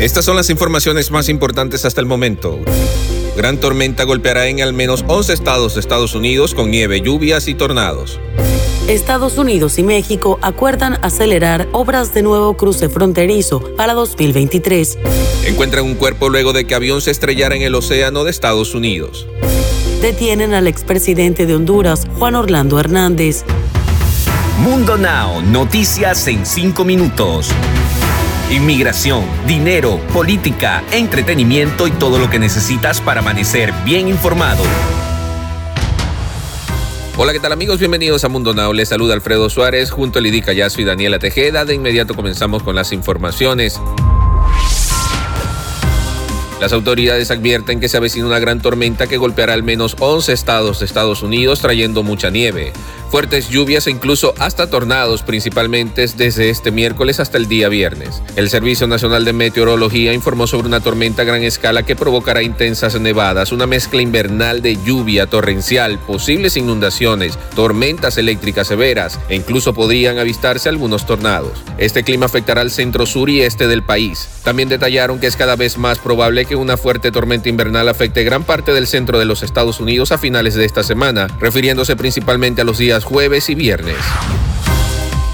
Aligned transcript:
Estas 0.00 0.24
son 0.24 0.34
las 0.34 0.48
informaciones 0.48 1.10
más 1.10 1.28
importantes 1.28 1.84
hasta 1.84 2.00
el 2.00 2.06
momento. 2.06 2.58
Gran 3.36 3.58
tormenta 3.58 4.04
golpeará 4.04 4.46
en 4.46 4.62
al 4.62 4.72
menos 4.72 5.04
11 5.06 5.34
estados 5.34 5.74
de 5.74 5.80
Estados 5.80 6.14
Unidos 6.14 6.54
con 6.54 6.70
nieve, 6.70 7.02
lluvias 7.02 7.48
y 7.48 7.54
tornados. 7.54 8.18
Estados 8.88 9.36
Unidos 9.36 9.78
y 9.78 9.82
México 9.82 10.38
acuerdan 10.40 10.98
acelerar 11.02 11.68
obras 11.72 12.14
de 12.14 12.22
nuevo 12.22 12.56
cruce 12.56 12.88
fronterizo 12.88 13.60
para 13.76 13.92
2023. 13.92 14.96
Encuentran 15.44 15.84
un 15.84 15.96
cuerpo 15.96 16.30
luego 16.30 16.54
de 16.54 16.66
que 16.66 16.74
avión 16.74 17.02
se 17.02 17.10
estrellara 17.10 17.54
en 17.54 17.60
el 17.60 17.74
océano 17.74 18.24
de 18.24 18.30
Estados 18.30 18.74
Unidos. 18.74 19.26
Detienen 20.00 20.54
al 20.54 20.66
expresidente 20.66 21.44
de 21.44 21.56
Honduras, 21.56 22.06
Juan 22.18 22.36
Orlando 22.36 22.80
Hernández. 22.80 23.44
Mundo 24.60 24.96
Now, 24.96 25.42
noticias 25.42 26.26
en 26.26 26.46
5 26.46 26.86
minutos. 26.86 27.50
Inmigración, 28.50 29.24
dinero, 29.46 30.00
política, 30.12 30.82
entretenimiento 30.90 31.86
y 31.86 31.92
todo 31.92 32.18
lo 32.18 32.28
que 32.28 32.40
necesitas 32.40 33.00
para 33.00 33.20
amanecer 33.20 33.72
bien 33.84 34.08
informado. 34.08 34.64
Hola, 37.16 37.32
¿qué 37.32 37.38
tal 37.38 37.52
amigos? 37.52 37.78
Bienvenidos 37.78 38.24
a 38.24 38.28
Mundo 38.28 38.52
Now. 38.52 38.72
Les 38.72 38.88
saluda 38.88 39.14
Alfredo 39.14 39.48
Suárez 39.50 39.92
junto 39.92 40.18
a 40.18 40.22
Lidy 40.22 40.42
Callazo 40.42 40.80
y 40.80 40.84
Daniela 40.84 41.20
Tejeda. 41.20 41.64
De 41.64 41.74
inmediato 41.74 42.14
comenzamos 42.14 42.64
con 42.64 42.74
las 42.74 42.90
informaciones. 42.90 43.80
Las 46.60 46.72
autoridades 46.72 47.30
advierten 47.30 47.78
que 47.78 47.88
se 47.88 47.98
avecina 47.98 48.26
una 48.26 48.40
gran 48.40 48.60
tormenta 48.60 49.06
que 49.06 49.16
golpeará 49.16 49.54
al 49.54 49.62
menos 49.62 49.94
11 50.00 50.32
estados 50.32 50.80
de 50.80 50.86
Estados 50.86 51.22
Unidos 51.22 51.60
trayendo 51.60 52.02
mucha 52.02 52.30
nieve 52.30 52.72
fuertes 53.10 53.48
lluvias 53.50 53.86
e 53.86 53.90
incluso 53.90 54.34
hasta 54.38 54.70
tornados, 54.70 55.22
principalmente 55.22 56.06
desde 56.16 56.48
este 56.48 56.70
miércoles 56.70 57.18
hasta 57.20 57.38
el 57.38 57.48
día 57.48 57.68
viernes. 57.68 58.22
El 58.36 58.48
Servicio 58.48 58.86
Nacional 58.86 59.24
de 59.24 59.32
Meteorología 59.32 60.12
informó 60.12 60.46
sobre 60.46 60.68
una 60.68 60.80
tormenta 60.80 61.22
a 61.22 61.24
gran 61.24 61.42
escala 61.42 61.82
que 61.82 61.96
provocará 61.96 62.42
intensas 62.42 62.98
nevadas, 63.00 63.52
una 63.52 63.66
mezcla 63.66 64.00
invernal 64.00 64.62
de 64.62 64.76
lluvia 64.84 65.26
torrencial, 65.26 65.98
posibles 65.98 66.56
inundaciones, 66.56 67.38
tormentas 67.54 68.16
eléctricas 68.16 68.68
severas 68.68 69.18
e 69.28 69.34
incluso 69.34 69.74
podrían 69.74 70.18
avistarse 70.18 70.68
algunos 70.68 71.04
tornados. 71.06 71.52
Este 71.78 72.04
clima 72.04 72.26
afectará 72.26 72.60
al 72.60 72.70
centro 72.70 73.06
sur 73.06 73.28
y 73.28 73.42
este 73.42 73.66
del 73.66 73.82
país. 73.82 74.28
También 74.44 74.68
detallaron 74.68 75.18
que 75.18 75.26
es 75.26 75.36
cada 75.36 75.56
vez 75.56 75.78
más 75.78 75.98
probable 75.98 76.44
que 76.44 76.56
una 76.56 76.76
fuerte 76.76 77.10
tormenta 77.10 77.48
invernal 77.48 77.88
afecte 77.88 78.24
gran 78.24 78.44
parte 78.44 78.72
del 78.72 78.86
centro 78.86 79.18
de 79.18 79.24
los 79.24 79.42
Estados 79.42 79.80
Unidos 79.80 80.12
a 80.12 80.18
finales 80.18 80.54
de 80.54 80.64
esta 80.64 80.82
semana, 80.82 81.26
refiriéndose 81.40 81.96
principalmente 81.96 82.62
a 82.62 82.64
los 82.64 82.78
días 82.78 82.99
jueves 83.04 83.50
y 83.50 83.54
viernes 83.54 83.96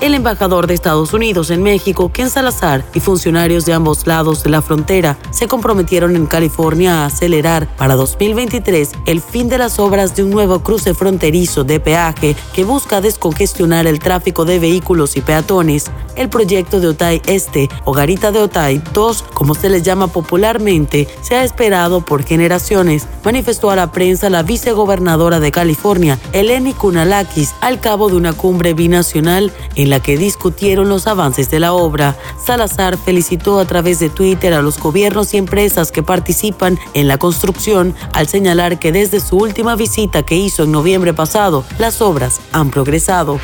el 0.00 0.14
embajador 0.14 0.66
de 0.66 0.74
Estados 0.74 1.12
Unidos 1.12 1.50
en 1.50 1.62
México, 1.62 2.10
Ken 2.12 2.30
Salazar, 2.30 2.84
y 2.94 3.00
funcionarios 3.00 3.66
de 3.66 3.72
ambos 3.72 4.06
lados 4.06 4.44
de 4.44 4.50
la 4.50 4.62
frontera 4.62 5.18
se 5.30 5.48
comprometieron 5.48 6.14
en 6.14 6.26
California 6.26 7.02
a 7.02 7.06
acelerar 7.06 7.68
para 7.76 7.96
2023 7.96 8.92
el 9.06 9.20
fin 9.20 9.48
de 9.48 9.58
las 9.58 9.78
obras 9.78 10.14
de 10.14 10.22
un 10.22 10.30
nuevo 10.30 10.60
cruce 10.60 10.94
fronterizo 10.94 11.64
de 11.64 11.80
peaje 11.80 12.36
que 12.54 12.64
busca 12.64 13.00
descongestionar 13.00 13.86
el 13.86 13.98
tráfico 13.98 14.44
de 14.44 14.58
vehículos 14.58 15.16
y 15.16 15.20
peatones. 15.20 15.90
El 16.18 16.28
proyecto 16.30 16.80
de 16.80 16.88
Otay 16.88 17.22
Este, 17.26 17.68
o 17.84 17.92
Garita 17.92 18.32
de 18.32 18.40
Otay 18.40 18.82
2, 18.92 19.24
como 19.32 19.54
se 19.54 19.68
le 19.68 19.82
llama 19.82 20.08
popularmente, 20.08 21.06
se 21.22 21.36
ha 21.36 21.44
esperado 21.44 22.00
por 22.00 22.24
generaciones, 22.24 23.06
manifestó 23.24 23.70
a 23.70 23.76
la 23.76 23.92
prensa 23.92 24.28
la 24.28 24.42
vicegobernadora 24.42 25.38
de 25.38 25.52
California, 25.52 26.18
Eleni 26.32 26.74
Kunalakis, 26.74 27.54
al 27.60 27.78
cabo 27.78 28.08
de 28.08 28.16
una 28.16 28.32
cumbre 28.32 28.74
binacional 28.74 29.52
en 29.76 29.90
la 29.90 30.00
que 30.00 30.18
discutieron 30.18 30.88
los 30.88 31.06
avances 31.06 31.50
de 31.50 31.60
la 31.60 31.72
obra. 31.72 32.16
Salazar 32.44 32.98
felicitó 32.98 33.60
a 33.60 33.64
través 33.64 34.00
de 34.00 34.10
Twitter 34.10 34.54
a 34.54 34.62
los 34.62 34.80
gobiernos 34.80 35.34
y 35.34 35.36
empresas 35.36 35.92
que 35.92 36.02
participan 36.02 36.80
en 36.94 37.06
la 37.06 37.18
construcción 37.18 37.94
al 38.12 38.26
señalar 38.26 38.80
que 38.80 38.90
desde 38.90 39.20
su 39.20 39.36
última 39.36 39.76
visita 39.76 40.24
que 40.24 40.34
hizo 40.34 40.64
en 40.64 40.72
noviembre 40.72 41.14
pasado, 41.14 41.64
las 41.78 42.02
obras 42.02 42.40
han 42.50 42.70
progresado. 42.70 43.38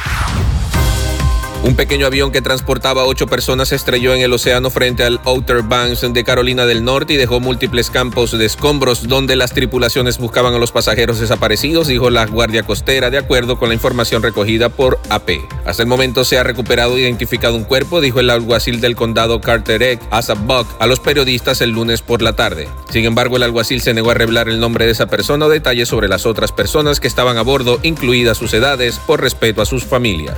Un 1.65 1.77
pequeño 1.77 2.07
avión 2.07 2.31
que 2.31 2.43
transportaba 2.43 3.07
ocho 3.07 3.27
personas 3.27 3.69
se 3.69 3.77
estrelló 3.77 4.15
en 4.15 4.21
el 4.21 4.35
océano 4.35 4.69
frente 4.69 5.03
al 5.03 5.19
Outer 5.25 5.63
Banks 5.63 6.13
de 6.13 6.23
Carolina 6.23 6.67
del 6.67 6.85
Norte 6.85 7.15
y 7.15 7.17
dejó 7.17 7.41
múltiples 7.41 7.89
campos 7.89 8.37
de 8.37 8.45
escombros 8.45 9.09
donde 9.09 9.35
las 9.35 9.53
tripulaciones 9.55 10.19
buscaban 10.19 10.53
a 10.53 10.59
los 10.59 10.73
pasajeros 10.73 11.21
desaparecidos, 11.21 11.87
dijo 11.87 12.11
la 12.11 12.27
Guardia 12.27 12.65
Costera, 12.65 13.09
de 13.09 13.17
acuerdo 13.17 13.59
con 13.59 13.71
la 13.71 13.75
información 13.75 14.23
recogida 14.23 14.69
por 14.69 15.01
AP. 15.09 15.41
Hasta 15.65 15.83
el 15.83 15.89
momento 15.89 16.25
se 16.25 16.37
ha 16.37 16.43
recuperado 16.43 16.99
e 16.99 17.01
identificado 17.01 17.57
un 17.57 17.65
cuerpo, 17.65 18.03
dijo 18.03 18.21
el 18.21 18.29
alguacil 18.29 18.83
del 18.83 18.95
condado 18.95 19.41
Carteret, 19.41 20.03
Asa 20.11 20.35
Buck, 20.35 20.67
a 20.81 20.87
los 20.87 21.01
periodistas 21.01 21.63
el 21.63 21.71
lunes 21.71 22.03
por 22.03 22.21
la 22.21 22.35
tarde. 22.35 22.69
Sin 22.91 23.07
embargo, 23.07 23.39
el 23.39 23.43
alguacil 23.43 23.81
se 23.81 23.95
negó 23.95 24.11
a 24.11 24.15
revelar 24.15 24.51
el 24.51 24.61
nombre 24.61 24.85
de 24.85 24.93
esa 24.93 25.07
persona 25.07 25.47
o 25.47 25.49
detalles 25.49 25.89
sobre 25.89 26.09
las 26.09 26.27
otras 26.27 26.53
personas 26.53 27.01
que 27.01 27.09
estaban 27.09 27.39
a 27.39 27.43
bordo, 27.43 27.81
incluidas 27.83 28.37
sus 28.37 28.53
edades, 28.53 28.99
por 28.99 29.23
respeto 29.23 29.63
a 29.63 29.67
sus 29.67 29.87
familias. 29.87 30.37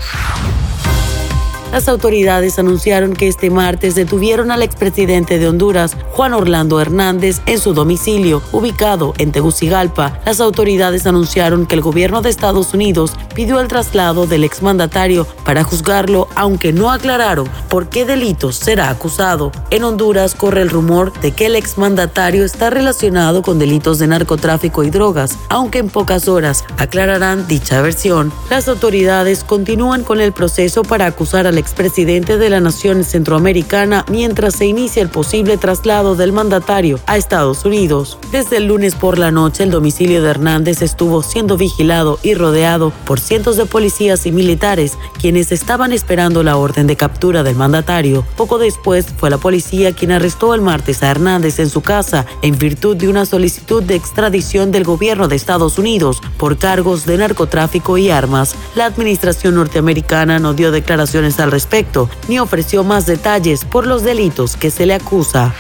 Las 1.73 1.89
autoridades 1.89 2.59
anunciaron 2.59 3.13
que 3.13 3.29
este 3.29 3.51
martes 3.51 3.95
detuvieron 3.95 4.51
al 4.51 4.63
expresidente 4.63 5.39
de 5.39 5.49
Honduras, 5.49 5.97
Juan 6.13 6.33
Orlando 6.33 6.81
Hernández, 6.81 7.43
en 7.47 7.59
su 7.59 7.75
domicilio, 7.75 8.41
ubicado 8.53 9.13
en 9.19 9.33
Tegucigalpa. 9.33 10.21
Las 10.25 10.41
autoridades 10.41 11.07
anunciaron 11.07 11.67
que 11.67 11.75
el 11.75 11.83
gobierno 11.83 12.23
de 12.23 12.31
Estados 12.31 12.73
Unidos 12.73 13.13
pidió 13.35 13.61
el 13.61 13.69
traslado 13.69 14.27
del 14.27 14.45
exmandatario 14.45 15.27
para 15.45 15.65
juzgarlo, 15.65 16.29
aunque 16.35 16.73
no 16.73 16.91
aclararon 16.91 17.49
por 17.69 17.89
qué 17.89 18.05
delitos 18.05 18.57
será 18.57 18.89
acusado. 18.89 19.53
En 19.71 19.85
Honduras 19.85 20.35
corre 20.35 20.63
el 20.63 20.71
rumor 20.71 21.13
de 21.21 21.33
que 21.33 21.47
el 21.47 21.57
exmandatario 21.57 22.45
está 22.45 22.71
relacionado 22.71 23.43
con 23.43 23.59
delitos 23.59 23.99
de 23.99 24.07
narcotráfico 24.07 24.85
y 24.85 24.91
drogas, 24.91 25.37
aunque 25.49 25.79
en 25.79 25.91
pocas 25.91 26.29
horas 26.29 26.65
aclararán 26.79 27.47
dicha 27.49 27.83
versión. 27.83 28.33
Las 28.49 28.69
autoridades 28.69 29.45
continúan 29.45 30.05
con 30.05 30.21
el 30.21 30.33
proceso 30.33 30.83
para 30.83 31.07
acusar 31.07 31.47
al 31.47 31.56
expresidente 31.59 32.39
de 32.39 32.51
la 32.51 32.61
nación 32.61 33.05
centroamericana 33.05 34.05
mientras 34.09 34.55
se 34.55 34.67
inicia 34.67 35.03
el 35.03 35.09
posible 35.09 35.57
traslado 35.57 36.15
del 36.15 36.33
mandatario 36.33 37.01
a 37.07 37.17
Estados 37.17 37.65
Unidos. 37.65 38.19
Desde 38.33 38.59
el 38.59 38.67
lunes 38.67 38.95
por 38.95 39.19
la 39.19 39.31
noche, 39.31 39.63
el 39.63 39.71
domicilio 39.71 40.23
de 40.23 40.31
Hernández 40.31 40.83
estuvo 40.83 41.23
siendo 41.23 41.57
vigilado 41.57 42.19
y 42.23 42.35
rodeado 42.35 42.93
por 43.05 43.21
cientos 43.21 43.57
de 43.57 43.67
policías 43.67 44.27
y 44.27 44.33
militares, 44.33 44.99
quienes 45.21 45.53
estaban 45.53 45.93
esperando 45.93 46.43
la 46.43 46.57
orden 46.57 46.87
de 46.87 46.97
captura 46.97 47.43
del 47.43 47.57
mandatario. 47.57 48.25
Poco 48.37 48.59
después 48.59 49.07
fue 49.17 49.31
la 49.31 49.39
policía 49.39 49.93
quien 49.93 50.13
arrestó 50.13 50.55
el 50.55 50.61
martes 50.61 51.03
a 51.03 51.11
Hernández 51.11 51.59
en 51.59 51.71
su 51.71 51.81
casa 51.81 52.27
en 52.43 52.59
virtud 52.59 52.97
de 52.97 53.09
una 53.09 53.27
solicitud 53.27 53.83
de 53.83 53.95
extradición 53.95 54.73
del 54.73 54.85
gobierno 54.85 55.29
de 55.29 55.37
Estados 55.37 55.79
Unidos 55.79 56.21
por 56.37 56.59
cargos 56.59 57.07
de 57.07 57.19
narcotráfico 57.19 57.99
y 57.99 58.11
armas. 58.11 58.55
La 58.75 58.87
administración 58.87 59.55
norteamericana 59.55 60.39
no 60.39 60.55
dio 60.55 60.71
declaraciones 60.71 61.39
al 61.47 61.53
respecto, 61.53 62.11
ni 62.29 62.39
ofreció 62.39 62.85
más 62.85 63.07
detalles 63.07 63.65
por 63.65 63.87
los 63.87 64.03
delitos 64.03 64.57
que 64.57 64.71
se 64.71 64.85
le 64.85 64.95
acusa. 64.95 65.55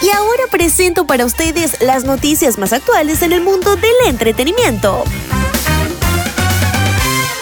Y 0.00 0.10
ahora 0.10 0.44
presento 0.50 1.06
para 1.06 1.24
ustedes 1.24 1.80
las 1.80 2.04
noticias 2.04 2.58
más 2.58 2.72
actuales 2.72 3.22
en 3.22 3.32
el 3.32 3.42
mundo 3.42 3.76
del 3.76 3.94
entretenimiento. 4.06 5.04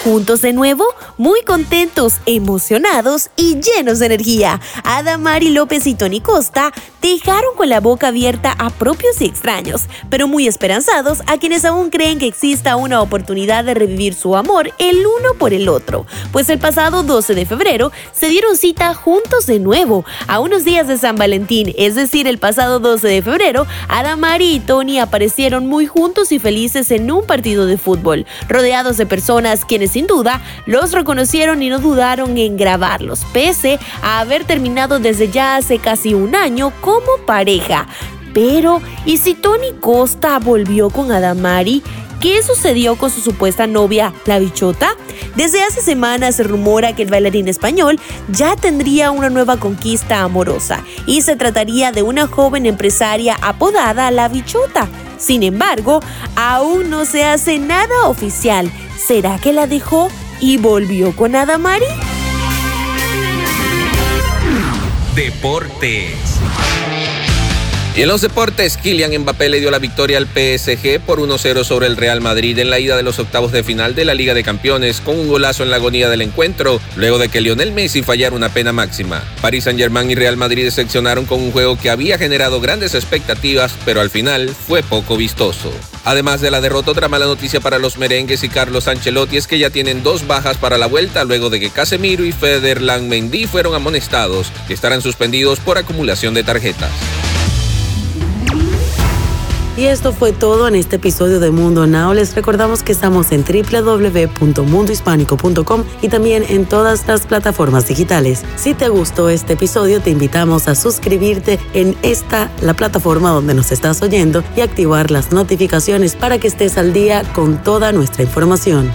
Juntos 0.03 0.41
de 0.41 0.51
nuevo, 0.51 0.83
muy 1.19 1.43
contentos, 1.43 2.15
emocionados 2.25 3.29
y 3.35 3.59
llenos 3.61 3.99
de 3.99 4.07
energía. 4.07 4.59
Adamari 4.83 5.49
López 5.49 5.85
y 5.85 5.93
Tony 5.93 6.21
Costa 6.21 6.73
dejaron 7.03 7.55
con 7.55 7.69
la 7.69 7.81
boca 7.81 8.07
abierta 8.07 8.55
a 8.57 8.71
propios 8.71 9.21
y 9.21 9.25
extraños, 9.25 9.83
pero 10.09 10.27
muy 10.27 10.47
esperanzados 10.47 11.21
a 11.27 11.37
quienes 11.37 11.65
aún 11.65 11.91
creen 11.91 12.17
que 12.17 12.25
exista 12.25 12.77
una 12.77 12.99
oportunidad 12.99 13.63
de 13.63 13.75
revivir 13.75 14.15
su 14.15 14.35
amor 14.35 14.71
el 14.79 15.05
uno 15.05 15.35
por 15.37 15.53
el 15.53 15.69
otro. 15.69 16.07
Pues 16.31 16.49
el 16.49 16.57
pasado 16.57 17.03
12 17.03 17.35
de 17.35 17.45
febrero 17.45 17.91
se 18.11 18.27
dieron 18.27 18.57
cita 18.57 18.95
juntos 18.95 19.45
de 19.45 19.59
nuevo, 19.59 20.03
a 20.27 20.39
unos 20.39 20.63
días 20.63 20.87
de 20.87 20.97
San 20.97 21.15
Valentín, 21.15 21.75
es 21.77 21.93
decir, 21.93 22.27
el 22.27 22.39
pasado 22.39 22.79
12 22.79 23.07
de 23.07 23.21
febrero, 23.21 23.67
Adamari 23.87 24.55
y 24.55 24.59
Tony 24.59 24.99
aparecieron 24.99 25.67
muy 25.67 25.85
juntos 25.85 26.31
y 26.31 26.39
felices 26.39 26.89
en 26.89 27.11
un 27.11 27.23
partido 27.27 27.67
de 27.67 27.77
fútbol, 27.77 28.25
rodeados 28.47 28.97
de 28.97 29.05
personas 29.05 29.63
quienes 29.63 29.90
sin 29.91 30.07
duda 30.07 30.41
los 30.65 30.91
reconocieron 30.91 31.61
y 31.61 31.69
no 31.69 31.79
dudaron 31.79 32.37
en 32.37 32.57
grabarlos, 32.57 33.25
pese 33.33 33.79
a 34.01 34.19
haber 34.19 34.45
terminado 34.45 34.99
desde 34.99 35.29
ya 35.29 35.57
hace 35.57 35.79
casi 35.79 36.13
un 36.13 36.35
año 36.35 36.71
como 36.81 37.17
pareja. 37.25 37.87
Pero, 38.33 38.81
¿y 39.05 39.17
si 39.17 39.33
Tony 39.35 39.73
Costa 39.79 40.39
volvió 40.39 40.89
con 40.89 41.11
Adamari? 41.11 41.83
¿Qué 42.21 42.43
sucedió 42.43 42.97
con 42.97 43.09
su 43.09 43.19
supuesta 43.19 43.65
novia, 43.65 44.13
la 44.25 44.37
bichota? 44.37 44.95
Desde 45.35 45.63
hace 45.63 45.81
semanas 45.81 46.35
se 46.35 46.43
rumora 46.43 46.95
que 46.95 47.01
el 47.01 47.09
bailarín 47.09 47.47
español 47.47 47.99
ya 48.29 48.55
tendría 48.55 49.09
una 49.09 49.31
nueva 49.31 49.57
conquista 49.57 50.21
amorosa 50.21 50.83
y 51.07 51.23
se 51.23 51.35
trataría 51.35 51.91
de 51.91 52.03
una 52.03 52.27
joven 52.27 52.67
empresaria 52.67 53.37
apodada 53.41 54.11
la 54.11 54.27
bichota. 54.27 54.87
Sin 55.21 55.43
embargo, 55.43 56.01
aún 56.35 56.89
no 56.89 57.05
se 57.05 57.23
hace 57.23 57.59
nada 57.59 58.07
oficial 58.07 58.69
¿Será 59.11 59.39
que 59.39 59.51
la 59.51 59.65
dejó 59.65 60.09
y 60.39 60.57
volvió 60.57 61.15
con 61.15 61.35
Adamari? 61.35 61.85
Deportes. 65.15 66.39
Y 67.93 68.03
en 68.03 68.07
los 68.07 68.21
deportes, 68.21 68.77
Kylian 68.77 69.11
Mbappé 69.19 69.49
le 69.49 69.59
dio 69.59 69.69
la 69.69 69.77
victoria 69.77 70.17
al 70.17 70.25
PSG 70.25 71.01
por 71.05 71.19
1-0 71.19 71.65
sobre 71.65 71.87
el 71.87 71.97
Real 71.97 72.21
Madrid 72.21 72.57
en 72.57 72.69
la 72.69 72.79
ida 72.79 72.95
de 72.95 73.03
los 73.03 73.19
octavos 73.19 73.51
de 73.51 73.63
final 73.63 73.95
de 73.95 74.05
la 74.05 74.13
Liga 74.13 74.33
de 74.33 74.45
Campeones 74.45 75.01
con 75.01 75.19
un 75.19 75.27
golazo 75.27 75.63
en 75.63 75.71
la 75.71 75.75
agonía 75.75 76.07
del 76.07 76.21
encuentro, 76.21 76.79
luego 76.95 77.17
de 77.17 77.27
que 77.27 77.41
Lionel 77.41 77.73
Messi 77.73 78.01
fallara 78.01 78.33
una 78.33 78.47
pena 78.47 78.71
máxima. 78.71 79.21
Paris 79.41 79.65
Saint-Germain 79.65 80.09
y 80.09 80.15
Real 80.15 80.37
Madrid 80.37 80.63
decepcionaron 80.63 81.25
con 81.25 81.41
un 81.41 81.51
juego 81.51 81.77
que 81.77 81.89
había 81.89 82.17
generado 82.17 82.61
grandes 82.61 82.95
expectativas, 82.95 83.73
pero 83.83 83.99
al 83.99 84.09
final 84.09 84.47
fue 84.47 84.83
poco 84.83 85.17
vistoso. 85.17 85.73
Además 86.05 86.39
de 86.39 86.49
la 86.49 86.61
derrota, 86.61 86.91
otra 86.91 87.09
mala 87.09 87.25
noticia 87.25 87.59
para 87.59 87.77
los 87.77 87.97
merengues 87.97 88.45
y 88.45 88.49
Carlos 88.49 88.87
Ancelotti 88.87 89.35
es 89.35 89.47
que 89.47 89.59
ya 89.59 89.69
tienen 89.69 90.01
dos 90.01 90.25
bajas 90.27 90.55
para 90.55 90.77
la 90.77 90.87
vuelta 90.87 91.25
luego 91.25 91.49
de 91.49 91.59
que 91.59 91.69
Casemiro 91.69 92.23
y 92.23 92.31
Federland 92.31 93.09
Mendy 93.09 93.47
fueron 93.47 93.75
amonestados 93.75 94.49
y 94.69 94.73
estarán 94.73 95.01
suspendidos 95.01 95.59
por 95.59 95.77
acumulación 95.77 96.33
de 96.33 96.43
tarjetas. 96.43 96.89
Y 99.77 99.85
esto 99.85 100.11
fue 100.11 100.33
todo 100.33 100.67
en 100.67 100.75
este 100.75 100.97
episodio 100.97 101.39
de 101.39 101.49
Mundo 101.49 101.87
Now. 101.87 102.13
Les 102.13 102.35
recordamos 102.35 102.83
que 102.83 102.91
estamos 102.91 103.31
en 103.31 103.45
www.mundohispánico.com 103.45 105.83
y 106.01 106.09
también 106.09 106.43
en 106.49 106.65
todas 106.65 107.07
las 107.07 107.25
plataformas 107.25 107.87
digitales. 107.87 108.43
Si 108.57 108.73
te 108.73 108.89
gustó 108.89 109.29
este 109.29 109.53
episodio, 109.53 110.01
te 110.01 110.09
invitamos 110.09 110.67
a 110.67 110.75
suscribirte 110.75 111.57
en 111.73 111.95
esta, 112.01 112.51
la 112.61 112.73
plataforma 112.73 113.29
donde 113.29 113.53
nos 113.53 113.71
estás 113.71 114.01
oyendo, 114.01 114.43
y 114.57 114.61
activar 114.61 115.09
las 115.09 115.31
notificaciones 115.31 116.17
para 116.17 116.37
que 116.37 116.49
estés 116.49 116.77
al 116.77 116.91
día 116.91 117.23
con 117.33 117.63
toda 117.63 117.93
nuestra 117.93 118.23
información. 118.23 118.91